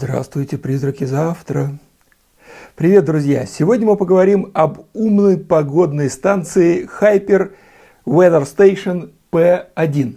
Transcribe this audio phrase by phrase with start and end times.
[0.00, 1.76] Здравствуйте, призраки завтра.
[2.76, 3.46] Привет, друзья!
[3.46, 7.50] Сегодня мы поговорим об умной погодной станции Hyper
[8.06, 10.14] Weather Station P1.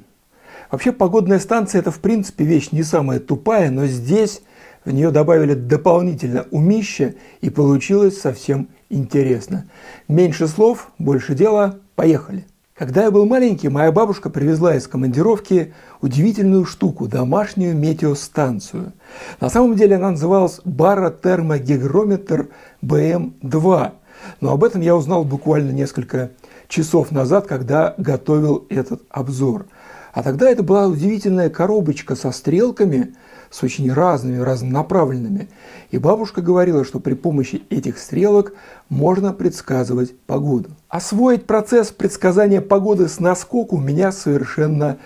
[0.69, 4.43] Вообще погодная станция это в принципе вещь не самая тупая, но здесь
[4.85, 9.65] в нее добавили дополнительно умище и получилось совсем интересно.
[10.07, 12.45] Меньше слов, больше дела, поехали!
[12.81, 18.93] Когда я был маленький, моя бабушка привезла из командировки удивительную штуку– домашнюю метеостанцию.
[19.39, 22.47] На самом деле она называлась баротермогигрометр
[22.81, 23.91] БМ-2.
[24.39, 26.31] Но об этом я узнал буквально несколько
[26.67, 29.67] часов назад, когда готовил этот обзор.
[30.13, 33.15] А тогда это была удивительная коробочка со стрелками–
[33.51, 35.49] с очень разными, разнонаправленными.
[35.91, 38.53] И бабушка говорила, что при помощи этих стрелок
[38.89, 40.69] можно предсказывать погоду.
[40.87, 44.97] Освоить процесс предсказания погоды с наскоку у меня совершенно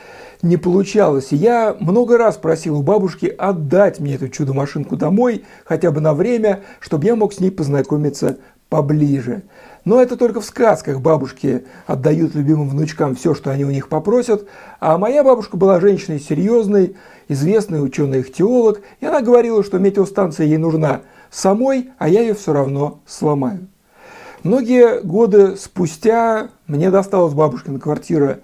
[0.43, 1.31] не получалось.
[1.31, 6.13] И я много раз просил у бабушки отдать мне эту чудо-машинку домой, хотя бы на
[6.13, 8.37] время, чтобы я мог с ней познакомиться
[8.69, 9.43] поближе.
[9.85, 14.47] Но это только в сказках бабушки отдают любимым внучкам все, что они у них попросят.
[14.79, 16.95] А моя бабушка была женщиной серьезной,
[17.27, 22.99] известный ученый-ихтиолог, и она говорила, что метеостанция ей нужна самой, а я ее все равно
[23.05, 23.67] сломаю.
[24.41, 28.39] Многие годы спустя мне досталась бабушкина квартира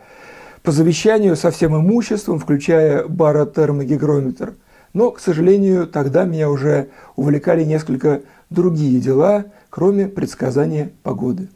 [0.62, 4.54] по завещанию со всем имуществом, включая баротермогигрометр.
[4.94, 11.50] Но, к сожалению, тогда меня уже увлекали несколько другие дела– кроме предсказания погоды.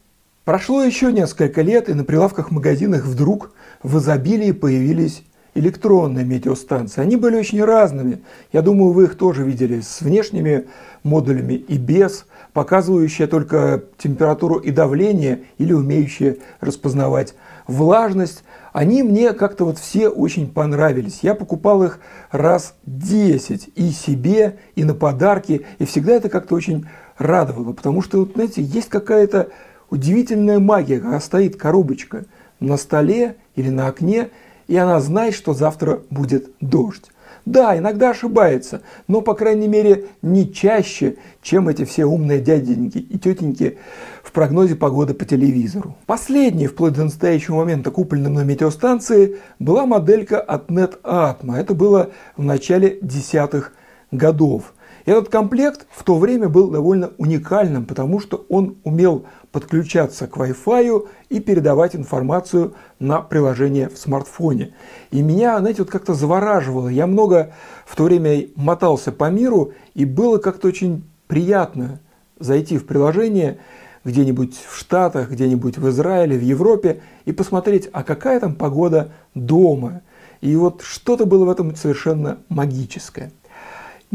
[0.46, 3.52] Прошло еще несколько лет, и на прилавках магазинах вдруг
[3.84, 7.02] в изобилии появились электронные метеостанции.
[7.02, 8.22] Они были очень разными.
[8.52, 10.68] Я думаю, вы их тоже видели с внешними
[11.04, 17.36] модулями и без, показывающие только температуру и давление или умеющие распознавать
[17.68, 18.44] влажность.
[18.72, 21.20] Они мне как-то вот все очень понравились.
[21.22, 22.00] Я покупал их
[22.32, 26.86] раз 10 и себе, и на подарки, и всегда это как-то очень
[27.18, 29.50] радовало, потому что, вот, знаете, есть какая-то
[29.90, 32.26] удивительная магия, когда стоит коробочка
[32.60, 34.30] на столе или на окне,
[34.68, 37.12] и она знает, что завтра будет дождь.
[37.46, 43.20] Да, иногда ошибается, но, по крайней мере, не чаще, чем эти все умные дяденьки и
[43.20, 43.78] тетеньки
[44.24, 45.96] в прогнозе погоды по телевизору.
[46.08, 51.56] Последней, вплоть до настоящего момента, купленной на метеостанции была моделька от NetAtmo.
[51.56, 53.74] Это было в начале десятых
[54.12, 54.74] годов.
[55.06, 61.08] Этот комплект в то время был довольно уникальным, потому что он умел подключаться к Wi-Fi
[61.30, 64.74] и передавать информацию на приложение в смартфоне.
[65.12, 66.88] И меня, знаете, вот как-то завораживало.
[66.90, 67.54] Я много
[67.86, 72.00] в то время мотался по миру, и было как-то очень приятно
[72.40, 73.60] зайти в приложение
[74.06, 80.02] где-нибудь в Штатах, где-нибудь в Израиле, в Европе и посмотреть, а какая там погода дома.
[80.42, 83.32] И вот что-то было в этом совершенно магическое.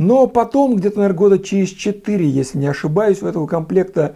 [0.00, 4.14] Но потом, где-то, наверное, года через 4, если не ошибаюсь, у этого комплекта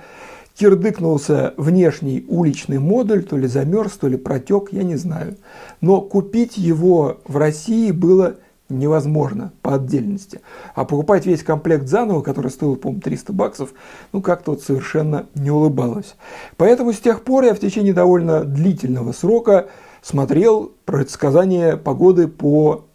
[0.55, 5.37] кирдыкнулся внешний уличный модуль, то ли замерз, то ли протек, я не знаю.
[5.83, 8.37] Но купить его в России было
[8.71, 10.41] невозможно по отдельности.
[10.75, 13.75] А покупать весь комплект заново, который стоил, по-моему, 300 баксов,
[14.13, 16.17] ну как-то вот совершенно не улыбалось.
[16.57, 19.69] Поэтому с тех пор я в течение довольно длительного срока
[20.01, 22.87] смотрел предсказания погоды по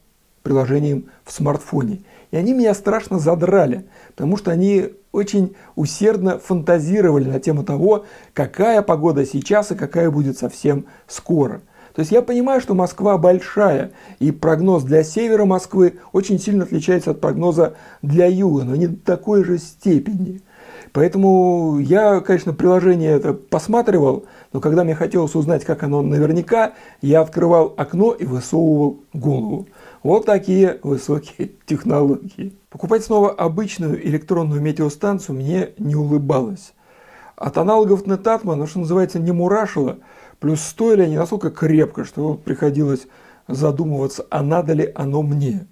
[0.42, 2.02] приложениям в смартфоне.
[2.32, 3.86] И они меня страшно задрали,
[4.16, 10.38] потому что они очень усердно фантазировали на тему того, какая погода сейчас и какая будет
[10.38, 11.62] совсем скоро.
[11.96, 17.12] То есть я понимаю, что Москва большая, и прогноз для севера Москвы очень сильно отличается
[17.12, 17.74] от прогноза
[18.04, 20.42] для юга, но не до такой же степени.
[20.92, 27.22] Поэтому я, конечно, приложение это посматривал, но когда мне хотелось узнать, как оно наверняка, я
[27.22, 29.68] открывал окно и высовывал голову.
[30.04, 32.54] Вот такие высокие технологии.
[32.70, 36.74] Покупать снова обычную электронную метеостанцию мне не улыбалось.
[37.36, 40.00] От аналогов Нетатма, ну что называется, не мурашило,
[40.40, 43.08] плюс стоили они настолько крепко, что приходилось
[43.48, 45.68] задумываться, а надо ли оно мне.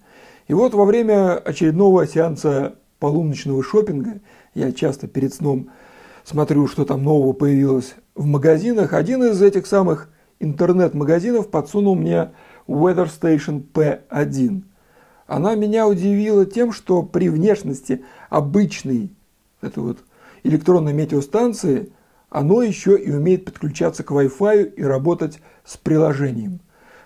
[0.48, 4.22] И вот во время очередного сеанса полуночного шопинга,
[4.56, 5.70] я часто перед сном
[6.24, 10.10] смотрю, что там нового появилось в магазинах, один из этих самых
[10.40, 12.32] интернет-магазинов подсунул мне
[12.68, 14.64] Weather Station P1.
[15.26, 19.12] Она меня удивила тем, что при внешности обычной
[19.62, 20.00] этой вот
[20.44, 21.92] электронной метеостанции
[22.30, 26.60] оно еще и умеет подключаться к Wi-Fi и работать с приложением.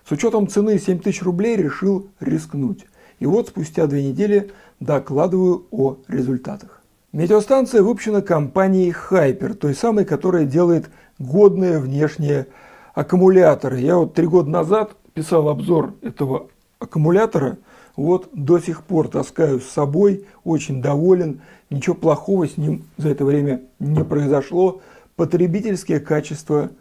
[0.08, 2.86] С учетом цены 7000 рублей решил рискнуть.
[3.20, 6.82] И вот спустя две недели докладываю о результатах.
[7.12, 12.48] Метеостанция выпущена компанией Hyper, той самой, которая делает годные внешние
[12.94, 13.80] аккумуляторы.
[13.80, 16.48] Я вот три года назад писал обзор этого
[16.80, 17.58] аккумулятора
[17.96, 21.42] Вот до сих пор таскаю с собой, очень доволен.
[21.70, 24.82] Ничего плохого с ним за это время не произошло.
[25.16, 26.72] Потребительские качества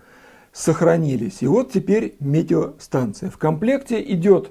[0.53, 1.43] сохранились.
[1.43, 3.31] И вот теперь метеостанция.
[3.31, 4.51] В комплекте идет,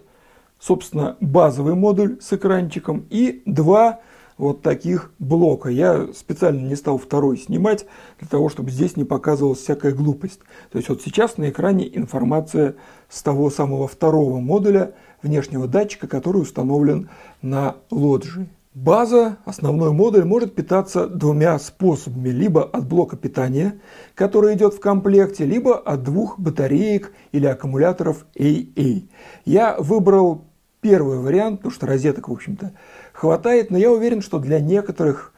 [0.59, 4.01] собственно, базовый модуль с экранчиком и два
[4.39, 5.69] вот таких блока.
[5.69, 7.85] Я специально не стал второй снимать,
[8.19, 10.39] для того, чтобы здесь не показывалась всякая глупость.
[10.71, 12.75] То есть вот сейчас на экране информация
[13.09, 17.09] с того самого второго модуля внешнего датчика, который установлен
[17.41, 18.49] на лоджии.
[18.73, 22.29] База, основной модуль, может питаться двумя способами.
[22.29, 23.81] Либо от блока питания,
[24.15, 29.09] который идет в комплекте, либо от двух батареек или аккумуляторов AA.
[29.43, 30.45] Я выбрал
[30.81, 32.71] первый вариант, потому что розеток, в общем-то,
[33.19, 35.33] хватает, но я уверен, что для некоторых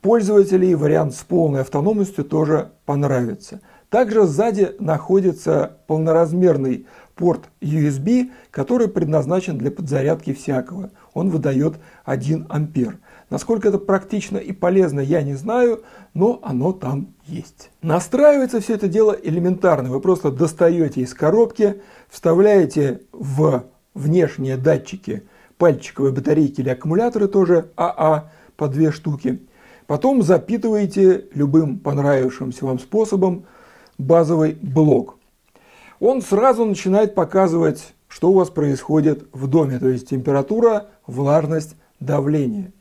[0.00, 3.60] пользователей вариант с полной автономностью тоже понравится.
[3.90, 10.90] Также сзади находится полноразмерный порт USB, который предназначен для подзарядки всякого.
[11.12, 11.74] Он выдает
[12.06, 12.98] 1 ампер.
[13.28, 15.82] Насколько это практично и полезно, я не знаю,
[16.14, 17.70] но оно там есть.
[17.82, 19.90] Настраивается все это дело элементарно.
[19.90, 25.24] Вы просто достаете из коробки, вставляете в внешние датчики
[25.62, 29.46] пальчиковые батарейки или аккумуляторы тоже АА по две штуки.
[29.86, 33.44] Потом запитываете любым понравившимся вам способом
[33.96, 35.18] базовый блок.
[36.00, 42.72] Он сразу начинает показывать, что у вас происходит в доме, то есть температура, влажность, давление.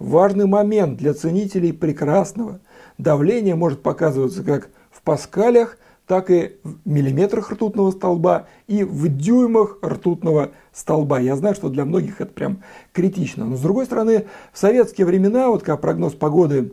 [0.00, 2.58] Важный момент для ценителей прекрасного.
[2.98, 9.78] Давление может показываться как в паскалях, так и в миллиметрах ртутного столба и в дюймах
[9.84, 11.18] ртутного столба.
[11.18, 12.62] Я знаю, что для многих это прям
[12.92, 13.44] критично.
[13.44, 16.72] Но с другой стороны, в советские времена, вот как прогноз погоды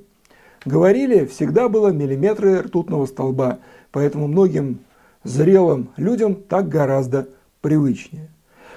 [0.66, 3.60] говорили, всегда было миллиметры ртутного столба.
[3.92, 4.80] Поэтому многим
[5.24, 7.28] зрелым людям так гораздо
[7.62, 8.30] привычнее.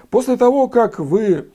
[0.09, 1.49] После того, как вы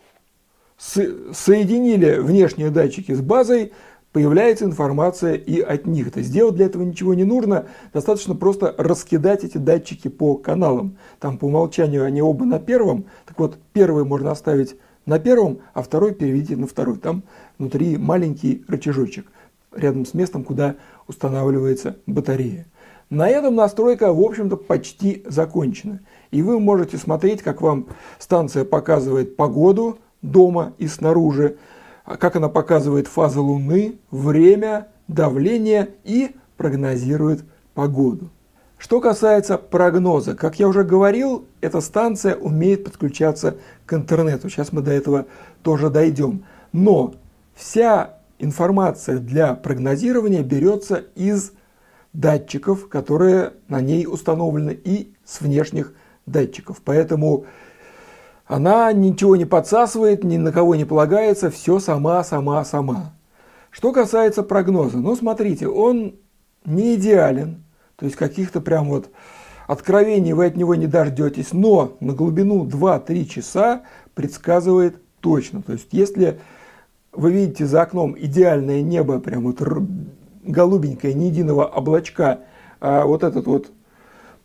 [0.78, 3.72] соединили внешние датчики с базой,
[4.12, 6.12] появляется информация и от них.
[6.12, 10.98] То есть сделать для этого ничего не нужно, достаточно просто раскидать эти датчики по каналам.
[11.20, 14.76] Там по умолчанию они оба на первом, так вот первый можно оставить
[15.06, 16.98] на первом, а второй переведите на второй.
[16.98, 17.24] Там
[17.58, 19.28] внутри маленький рычажочек
[19.76, 20.76] рядом с местом, куда
[21.08, 22.68] устанавливается батарея.
[23.10, 26.00] На этом настройка, в общем-то, почти закончена.
[26.32, 27.88] И вы можете смотреть, как вам
[28.20, 31.58] станция показывает погоду дома и снаружи,
[32.06, 37.44] как она показывает фазы Луны, время, давление и прогнозирует
[37.74, 38.30] погоду.
[38.78, 44.50] Что касается прогноза, как я уже говорил, эта станция умеет подключаться к интернету.
[44.50, 45.28] Сейчас мы до этого
[45.62, 46.46] тоже дойдем.
[46.72, 47.14] Но
[47.54, 51.52] вся информация для прогнозирования берется из
[52.12, 55.94] датчиков, которые на ней установлены, и с внешних
[56.26, 56.82] датчиков.
[56.84, 57.46] Поэтому
[58.48, 63.14] она ничего не подсасывает, ни на кого не полагается, все сама, сама, сама.
[63.70, 66.16] Что касается прогноза, ну смотрите, он
[66.66, 67.64] не идеален,
[67.96, 69.10] то есть каких-то прям вот
[69.68, 73.84] откровений вы от него не дождетесь, но на глубину 2-3 часа
[74.14, 75.62] предсказывает точно.
[75.62, 76.40] То есть если
[77.14, 79.62] вы видите за окном идеальное небо, прям вот
[80.44, 82.42] голубенькое, ни единого облачка,
[82.80, 83.72] а вот этот вот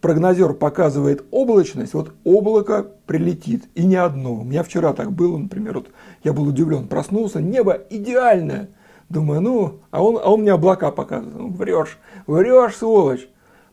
[0.07, 4.35] прогнозер показывает облачность, вот облако прилетит, и не одно.
[4.35, 5.89] У меня вчера так было, например, вот
[6.23, 8.69] я был удивлен, проснулся, небо идеальное.
[9.09, 11.37] Думаю, ну, а он, а он мне облака показывает.
[11.37, 13.27] Ну, врешь, врешь, сволочь.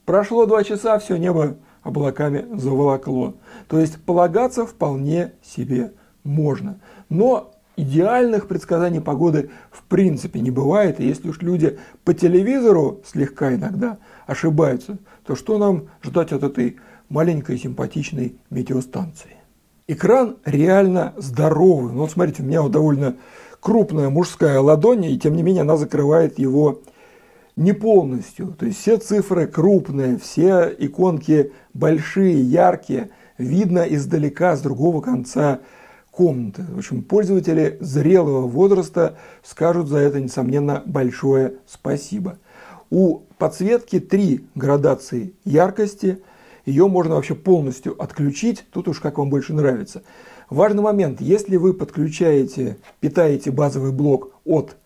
[0.06, 3.36] Прошло два часа, все небо облаками заволокло.
[3.68, 5.94] То есть полагаться вполне себе
[6.24, 6.80] можно.
[7.10, 11.00] Но идеальных предсказаний погоды в принципе не бывает.
[11.00, 16.78] И если уж люди по телевизору слегка иногда ошибаются, то что нам ждать от этой
[17.10, 19.38] маленькой симпатичной метеостанции?
[19.88, 21.94] Экран реально здоровый.
[21.94, 23.18] Ну, вот смотрите, у меня вот довольно
[23.60, 26.82] крупная мужская ладонь, и тем не менее она закрывает его
[27.56, 28.56] не полностью.
[28.58, 35.60] То есть все цифры крупные, все иконки большие, яркие, видно издалека, с другого конца
[36.16, 36.64] комнаты.
[36.70, 42.38] В общем, пользователи зрелого возраста скажут за это, несомненно, большое спасибо.
[42.90, 46.22] У подсветки три градации яркости.
[46.66, 50.04] Ее можно вообще полностью отключить, тут уж как вам больше нравится.
[50.50, 54.78] Важный момент, если вы подключаете, питаете базовый блок от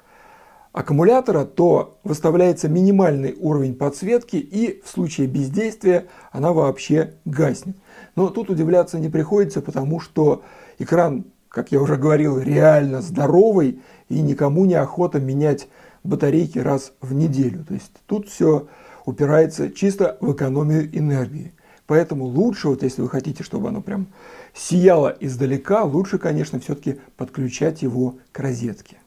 [0.72, 7.76] аккумулятора, то выставляется минимальный уровень подсветки и в случае бездействия она вообще гаснет.
[8.16, 10.44] Но тут удивляться не приходится, потому что
[10.80, 15.68] Экран, как я уже говорил, реально здоровый и никому не охота менять
[16.04, 17.64] батарейки раз в неделю.
[17.66, 18.68] То есть тут все
[19.06, 21.54] упирается чисто в экономию энергии.
[21.88, 24.08] Поэтому лучше, вот если вы хотите, чтобы оно прям
[24.54, 28.98] сияло издалека, лучше, конечно, все-таки подключать его к розетке.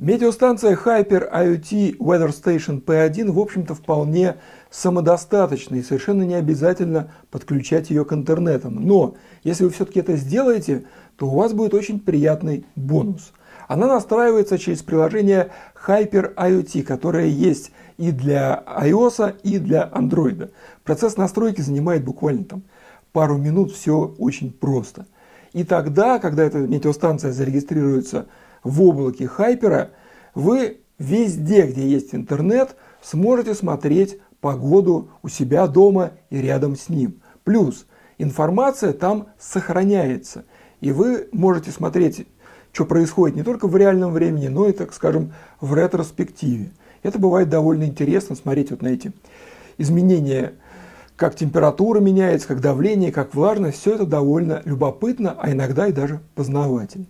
[0.00, 4.36] Метеостанция Hyper IoT Weather Station P1, в общем-то, вполне
[4.70, 8.76] самодостаточна и совершенно не обязательно подключать ее к интернетам.
[8.80, 10.84] Но если вы все-таки это сделаете,
[11.16, 13.34] то у вас будет очень приятный бонус.
[13.68, 15.50] Она настраивается через приложение
[15.86, 20.50] Hyper IoT, которое есть и для iOS, и для Android.
[20.82, 22.62] Процесс настройки занимает буквально там
[23.12, 25.04] пару минут, все очень просто.
[25.52, 28.28] И тогда, когда эта метеостанция зарегистрируется
[28.62, 29.90] в облаке Хайпера,
[30.34, 37.20] вы везде, где есть интернет, сможете смотреть погоду у себя дома и рядом с ним.
[37.44, 37.86] Плюс
[38.18, 40.44] информация там сохраняется.
[40.80, 42.26] И вы можете смотреть,
[42.72, 46.70] что происходит не только в реальном времени, но и, так скажем, в ретроспективе.
[47.02, 49.12] Это бывает довольно интересно смотреть вот на эти
[49.78, 50.52] изменения,
[51.16, 53.78] как температура меняется, как давление, как влажность.
[53.78, 57.06] Все это довольно любопытно, а иногда и даже познавательно.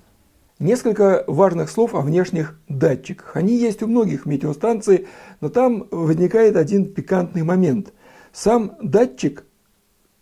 [0.60, 3.34] Несколько важных слов о внешних датчиках.
[3.34, 5.08] Они есть у многих метеостанций,
[5.40, 7.94] но там возникает один пикантный момент.
[8.30, 9.46] Сам датчик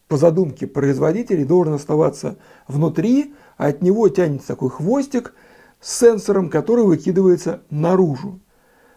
[0.07, 2.37] по задумке производителей должен оставаться
[2.69, 5.35] внутри, а от него тянется такой хвостик
[5.81, 8.39] с сенсором, который выкидывается наружу.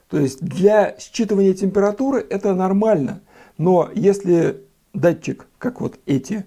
[0.09, 3.21] То есть для считывания температуры это нормально,
[3.57, 4.61] но если
[4.93, 6.45] датчик, как вот эти,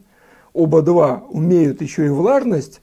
[0.52, 2.80] оба два умеют еще и влажность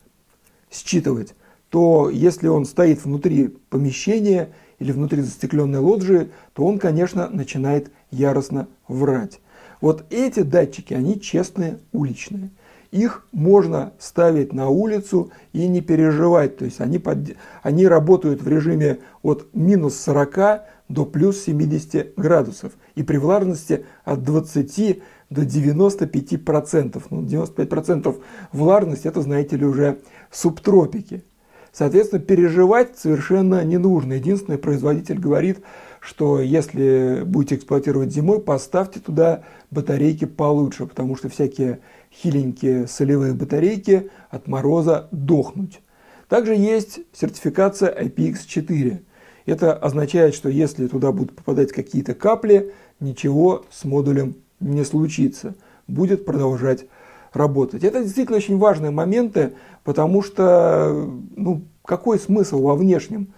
[0.69, 1.35] считывать,
[1.71, 8.67] то если он стоит внутри помещения или внутри застекленной лоджии, то он, конечно, начинает яростно
[8.87, 9.39] врать.
[9.79, 12.51] Вот эти датчики, они честные, уличные
[12.91, 16.57] их можно ставить на улицу и не переживать.
[16.57, 22.73] То есть они, под, они работают в режиме от минус 40 до плюс 70 градусов.
[22.95, 27.03] И при влажности от 20 до 95 процентов.
[27.09, 28.17] Ну, 95 процентов
[28.51, 29.99] влажность, это, знаете ли, уже
[30.29, 31.23] субтропики.
[31.71, 34.13] Соответственно, переживать совершенно не нужно.
[34.13, 35.59] Единственный производитель говорит,
[36.01, 41.79] что если будете эксплуатировать зимой, поставьте туда батарейки получше, потому что всякие
[42.11, 45.81] хиленькие солевые батарейки от мороза дохнуть.
[46.27, 48.99] Также есть сертификация IPX4.
[49.45, 55.55] Это означает, что если туда будут попадать какие-то капли, ничего с модулем не случится.
[55.87, 56.85] Будет продолжать
[57.33, 57.83] работать.
[57.83, 63.33] Это действительно очень важные моменты, потому что ну, какой смысл во внешнем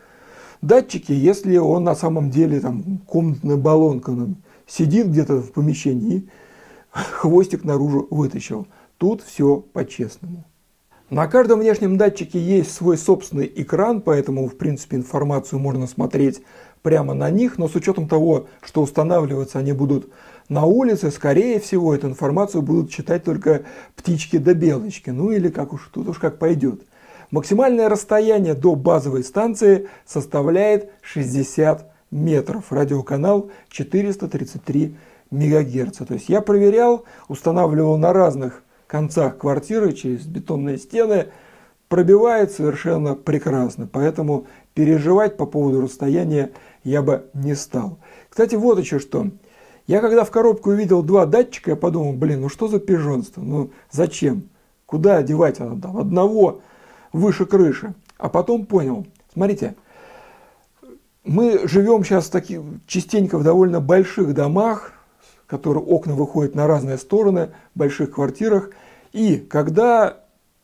[0.62, 4.36] датчике, если он на самом деле там комнатная баллонка ну,
[4.68, 6.28] сидит где-то в помещении
[6.92, 8.68] хвостик наружу вытащил.
[8.98, 10.46] Тут все по-честному.
[11.10, 16.42] На каждом внешнем датчике есть свой собственный экран, поэтому, в принципе, информацию можно смотреть
[16.84, 20.12] прямо на них, но с учетом того, что устанавливаться они будут
[20.50, 23.64] на улице, скорее всего, эту информацию будут читать только
[23.96, 26.82] птички да белочки, ну или как уж тут уж как пойдет.
[27.32, 34.96] Максимальное расстояние до базовой станции составляет 60 метров, радиоканал 433
[35.32, 35.98] МГц.
[35.98, 41.30] То есть я проверял, устанавливал на разных концах квартиры через бетонные стены,
[41.88, 43.88] пробивает совершенно прекрасно.
[43.92, 46.52] Поэтому переживать по поводу расстояния
[46.84, 47.98] я бы не стал.
[48.30, 49.28] Кстати, вот еще что.
[49.88, 53.42] Я когда в коробку увидел два датчика, я подумал, блин, ну что за пижонство?
[53.42, 54.44] Ну зачем?
[54.86, 56.62] Куда одевать одного
[57.12, 57.94] выше крыши?
[58.18, 59.76] А потом понял, смотрите,
[61.26, 64.94] мы живем сейчас таки, частенько в довольно больших домах,
[65.48, 68.70] которые окна выходят на разные стороны, в больших квартирах.
[69.12, 70.18] И когда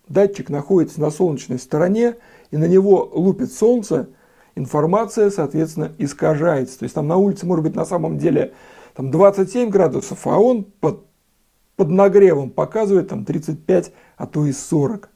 [0.07, 2.15] датчик находится на солнечной стороне
[2.51, 4.09] и на него лупит солнце,
[4.55, 6.79] информация, соответственно, искажается.
[6.79, 8.53] То есть там на улице может быть на самом деле
[8.95, 11.05] там 27 градусов, а он под,
[11.75, 15.09] под нагревом показывает там 35, а то и 40.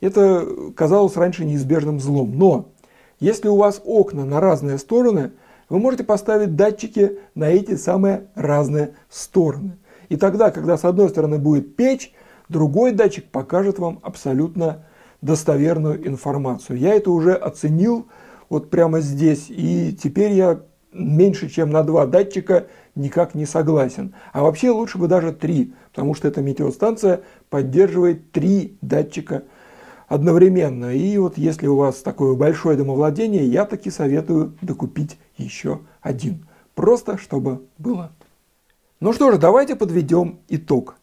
[0.00, 2.36] Это казалось раньше неизбежным злом.
[2.36, 2.72] Но
[3.18, 5.32] если у вас окна на разные стороны,
[5.68, 9.78] вы можете поставить датчики на эти самые разные стороны.
[10.08, 12.12] И тогда, когда с одной стороны будет печь,
[12.48, 14.84] другой датчик покажет вам абсолютно
[15.20, 16.78] достоверную информацию.
[16.78, 18.08] Я это уже оценил
[18.48, 20.60] вот прямо здесь, и теперь я
[20.92, 24.14] меньше, чем на два датчика никак не согласен.
[24.32, 29.44] А вообще лучше бы даже три, потому что эта метеостанция поддерживает три датчика
[30.08, 30.94] одновременно.
[30.94, 36.46] И вот если у вас такое большое домовладение, я таки советую докупить еще один.
[36.74, 38.12] Просто чтобы было.
[38.98, 40.96] Ну что же, давайте подведем итог.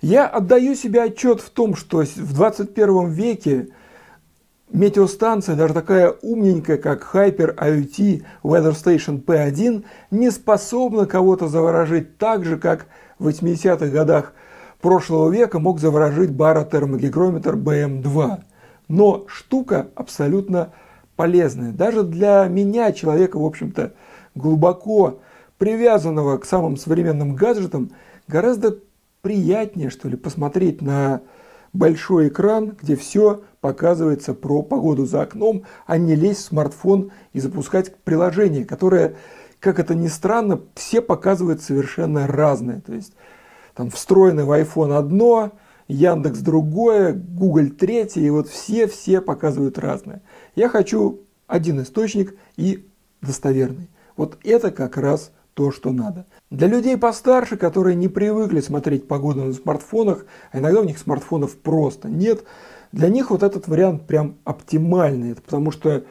[0.00, 3.68] Я отдаю себе отчет в том, что в 21 веке
[4.72, 12.44] метеостанция, даже такая умненькая, как Hyper IoT Weather Station P1, не способна кого-то заворожить так
[12.44, 12.86] же, как
[13.18, 14.32] в 80-х годах
[14.80, 18.40] прошлого века мог заворожить баротермогигрометр BM2.
[18.88, 20.72] Но штука абсолютно
[21.16, 21.72] полезная.
[21.72, 23.92] Даже для меня, человека, в общем-то,
[24.34, 25.20] глубоко
[25.58, 27.90] привязанного к самым современным гаджетам,
[28.26, 28.78] гораздо
[29.22, 31.22] приятнее, что ли, посмотреть на
[31.72, 37.40] большой экран, где все показывается про погоду за окном, а не лезть в смартфон и
[37.40, 39.16] запускать приложение, которое,
[39.60, 42.80] как это ни странно, все показывают совершенно разное.
[42.80, 43.14] То есть
[43.74, 45.52] там встроенный в iPhone одно,
[45.88, 50.22] Яндекс другое, Google третье, и вот все-все показывают разное.
[50.54, 52.88] Я хочу один источник и
[53.20, 53.90] достоверный.
[54.16, 56.26] Вот это как раз то, что надо.
[56.50, 61.56] Для людей постарше, которые не привыкли смотреть погоду на смартфонах, а иногда у них смартфонов
[61.56, 62.44] просто нет,
[62.90, 66.02] для них вот этот вариант прям оптимальный, потому что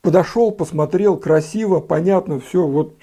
[0.00, 2.96] подошел, посмотрел, красиво, понятно, все, вот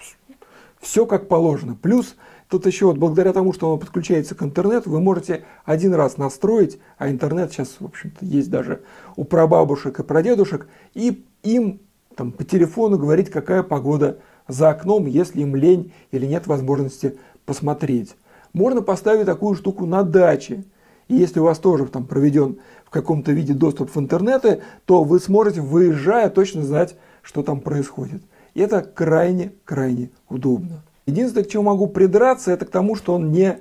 [0.80, 1.78] все как положено.
[1.80, 2.16] Плюс
[2.50, 6.80] тут еще вот благодаря тому, что он подключается к интернету, вы можете один раз настроить,
[6.98, 8.82] а интернет сейчас, в общем-то, есть даже
[9.16, 11.82] у прабабушек и прадедушек, и им
[12.16, 14.18] там, по телефону говорить, какая погода
[14.52, 18.16] за окном, если им лень или нет возможности посмотреть.
[18.54, 20.64] Можно поставить такую штуку на даче.
[21.08, 25.20] И если у вас тоже там проведен в каком-то виде доступ в интернет, то вы
[25.20, 28.22] сможете, выезжая, точно знать, что там происходит.
[28.54, 30.84] И это крайне-крайне удобно.
[31.06, 33.60] Единственное, к чему могу придраться, это к тому, что он не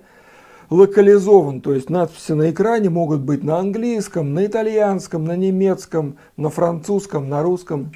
[0.70, 6.48] локализован, то есть надписи на экране могут быть на английском, на итальянском, на немецком, на
[6.48, 7.92] французском, на русском.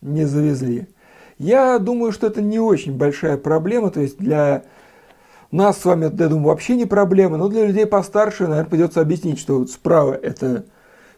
[0.00, 0.88] Не завезли.
[1.44, 4.64] Я думаю, что это не очень большая проблема, то есть для
[5.50, 9.38] нас с вами, я думаю, вообще не проблема, но для людей постарше, наверное, придется объяснить,
[9.38, 10.64] что вот справа это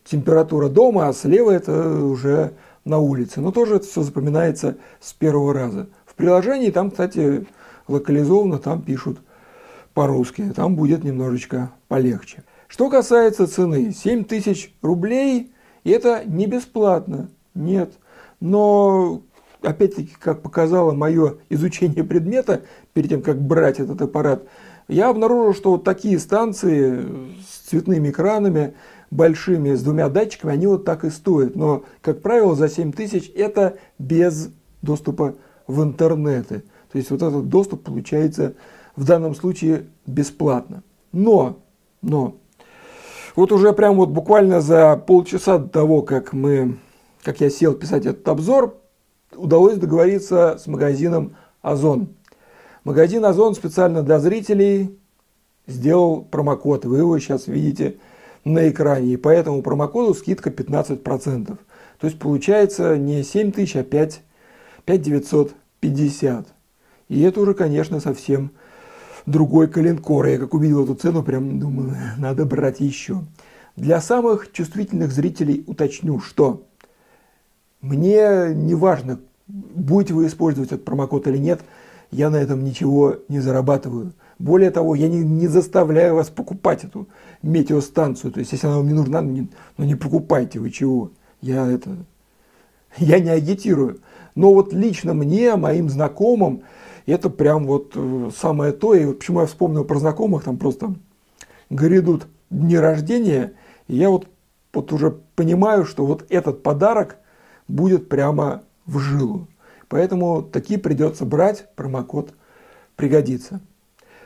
[0.04, 2.54] температура дома, а слева это уже
[2.84, 3.40] на улице.
[3.40, 5.86] Но тоже это все запоминается с первого раза.
[6.04, 7.46] В приложении там, кстати,
[7.86, 9.20] локализованно, там пишут
[9.94, 12.42] по-русски, там будет немножечко полегче.
[12.66, 15.52] Что касается цены, 7 тысяч рублей,
[15.84, 17.92] это не бесплатно, нет.
[18.40, 19.22] Но
[19.66, 22.62] опять-таки, как показало мое изучение предмета,
[22.94, 24.44] перед тем, как брать этот аппарат,
[24.88, 27.04] я обнаружил, что вот такие станции
[27.48, 28.74] с цветными экранами,
[29.10, 31.56] большими, с двумя датчиками, они вот так и стоят.
[31.56, 34.50] Но, как правило, за 7 тысяч это без
[34.82, 35.34] доступа
[35.66, 36.62] в интернеты.
[36.92, 38.54] То есть вот этот доступ получается
[38.94, 40.84] в данном случае бесплатно.
[41.10, 41.58] Но,
[42.02, 42.36] но,
[43.34, 46.78] вот уже прям вот буквально за полчаса до того, как мы,
[47.24, 48.76] как я сел писать этот обзор,
[49.36, 52.08] удалось договориться с магазином Озон.
[52.84, 54.96] Магазин Озон специально для зрителей
[55.66, 56.84] сделал промокод.
[56.84, 57.96] Вы его сейчас видите
[58.44, 59.14] на экране.
[59.14, 61.58] И по этому промокоду скидка 15%.
[61.98, 64.22] То есть получается не 7 тысяч, а 5,
[64.84, 66.46] 5 950.
[67.08, 68.52] И это уже, конечно, совсем
[69.26, 70.26] другой коленкор.
[70.26, 73.20] Я как увидел эту цену, прям думаю, надо брать еще.
[73.74, 76.65] Для самых чувствительных зрителей уточню, что
[77.80, 81.60] мне не важно, будете вы использовать этот промокод или нет,
[82.10, 84.12] я на этом ничего не зарабатываю.
[84.38, 87.08] Более того, я не, не заставляю вас покупать эту
[87.42, 88.32] метеостанцию.
[88.32, 91.10] То есть, если она вам не нужна, ну не, ну не покупайте вы чего.
[91.40, 91.96] Я это,
[92.98, 94.00] я не агитирую.
[94.34, 96.62] Но вот лично мне, моим знакомым,
[97.06, 98.94] это прям вот э, самое то.
[98.94, 100.94] И вот почему я вспомнил про знакомых, там просто
[101.70, 103.54] грядут дни рождения,
[103.88, 104.28] и я вот,
[104.72, 107.18] вот уже понимаю, что вот этот подарок
[107.68, 109.48] будет прямо в жилу.
[109.88, 112.34] Поэтому такие придется брать, промокод
[112.96, 113.60] пригодится.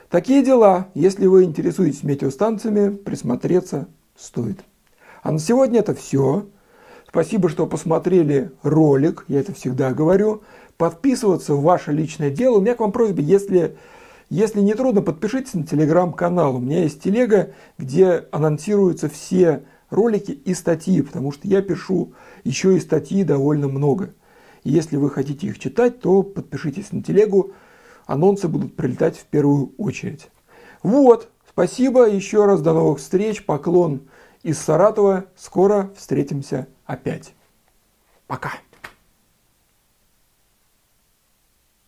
[0.09, 4.61] Такие дела, если вы интересуетесь метеостанциями, присмотреться стоит.
[5.22, 6.46] А на сегодня это все.
[7.07, 10.42] Спасибо, что посмотрели ролик, я это всегда говорю.
[10.76, 12.59] Подписываться в ваше личное дело.
[12.59, 13.76] У меня к вам просьба, если,
[14.31, 16.57] если не трудно, подпишитесь на телеграм-канал.
[16.57, 22.76] У меня есть телега, где анонсируются все ролики и статьи, потому что я пишу еще
[22.76, 24.14] и статьи довольно много.
[24.64, 27.53] И если вы хотите их читать, то подпишитесь на телегу,
[28.07, 30.31] анонсы будут прилетать в первую очередь.
[30.83, 34.09] Вот, спасибо еще раз, до новых встреч, поклон
[34.42, 37.35] из Саратова, скоро встретимся опять.
[38.26, 38.53] Пока.